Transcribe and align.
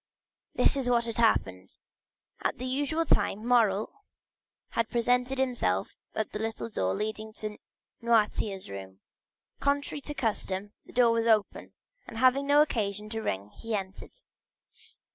This 0.55 0.75
is 0.75 0.89
what 0.89 1.05
had 1.05 1.17
happened. 1.17 1.77
At 2.41 2.57
the 2.57 2.65
usual 2.65 3.05
time, 3.05 3.45
Morrel 3.47 3.93
had 4.69 4.89
presented 4.89 5.37
himself 5.37 5.95
at 6.15 6.31
the 6.31 6.39
little 6.39 6.71
door 6.71 6.95
leading 6.95 7.31
to 7.33 7.59
Noirtier's 8.01 8.67
room. 8.67 9.01
Contrary 9.59 10.01
to 10.01 10.15
custom, 10.15 10.73
the 10.87 10.91
door 10.91 11.11
was 11.11 11.27
open, 11.27 11.73
and 12.07 12.17
having 12.17 12.47
no 12.47 12.63
occasion 12.63 13.09
to 13.09 13.21
ring 13.21 13.49
he 13.51 13.75
entered. 13.75 14.17